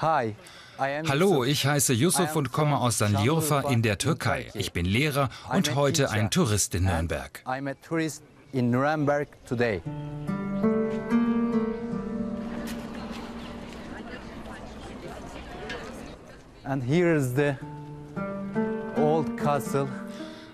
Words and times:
Hallo, 0.00 1.44
ich 1.44 1.66
heiße 1.66 1.92
Yusuf 1.92 2.36
und 2.36 2.52
komme 2.52 2.78
aus 2.78 2.98
Sanliurfa 2.98 3.70
in 3.70 3.82
der 3.82 3.98
Türkei. 3.98 4.46
Ich 4.54 4.72
bin 4.72 4.86
Lehrer 4.86 5.28
und 5.52 5.74
heute 5.74 6.10
ein. 6.10 6.30
Tourist 6.30 6.74
in 6.74 6.84
Nürnberg. 6.84 7.42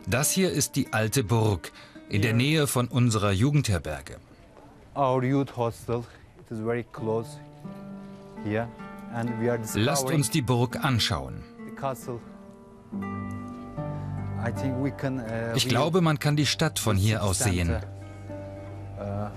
Das 0.06 0.30
hier 0.30 0.50
ist 0.52 0.76
die 0.76 0.92
alte 0.92 1.24
Burg 1.24 1.72
in 2.08 2.22
der 2.22 2.32
Nähe 2.32 2.66
von 2.66 2.88
unserer 2.88 3.32
Jugendherberge. 3.32 4.16
our 4.96 5.24
youth 5.24 5.50
hostel. 5.50 6.06
It 6.38 6.52
is 6.52 6.60
very 6.60 6.84
close 6.92 7.36
here, 8.44 8.68
Lasst 9.74 10.10
uns 10.10 10.30
die 10.30 10.42
Burg 10.42 10.84
anschauen. 10.84 11.42
Uh, 14.42 15.54
Ich 15.54 15.68
glaube, 15.68 16.00
man 16.00 16.18
kann 16.18 16.36
die 16.36 16.46
Stadt 16.46 16.78
von 16.78 16.96
hier 16.96 17.22
aus 17.22 17.38
sehen. 17.38 17.76
Uh. 18.98 19.30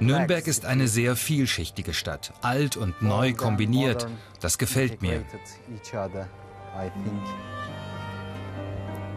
Nürnberg 0.00 0.46
ist 0.46 0.64
eine 0.64 0.88
sehr 0.88 1.16
vielschichtige 1.16 1.94
Stadt, 1.94 2.32
alt 2.42 2.76
und 2.76 3.02
neu 3.02 3.34
kombiniert. 3.34 4.08
Das 4.40 4.58
gefällt 4.58 5.02
mir. 5.02 5.24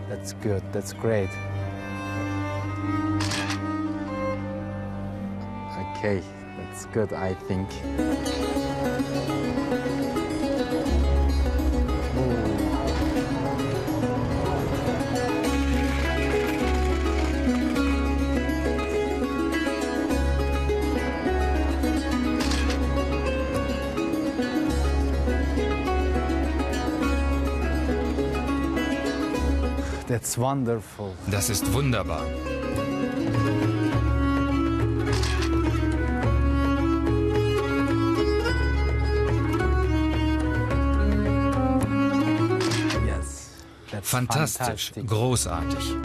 That's 0.09 0.35
good. 0.41 0.63
That's 0.73 0.95
great. 0.97 1.29
Okay, 5.99 6.21
that's 6.55 6.85
good. 6.93 7.11
I 7.11 7.33
think. 7.33 7.67
That's 30.07 30.37
wonderful. 30.37 31.13
Das 31.29 31.49
ist 31.49 31.73
wunderbar. 31.73 32.23
Fantastisch, 44.09 44.91
fantastic. 44.91 45.07
großartig. 45.07 45.95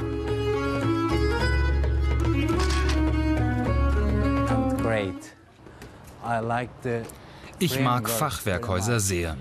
Ich 7.58 7.80
mag 7.80 8.10
Fachwerkhäuser 8.10 9.00
sehr. 9.00 9.36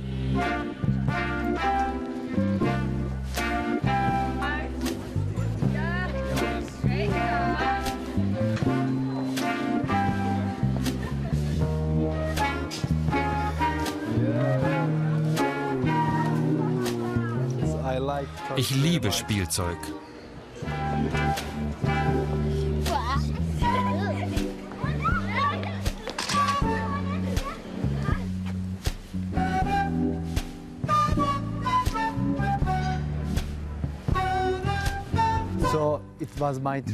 Ich 18.56 18.70
liebe. 18.72 19.12
Spielzeug. 19.12 19.78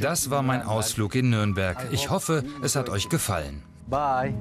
Das 0.00 0.30
war 0.30 0.42
mein. 0.42 0.62
Ausflug 0.62 1.14
in 1.14 1.30
Nürnberg. 1.30 1.76
Ich 1.90 2.10
hoffe, 2.10 2.44
es 2.62 2.76
hat 2.76 2.88
euch 2.88 3.08
gefallen. 3.08 3.62
Bye. 3.88 4.34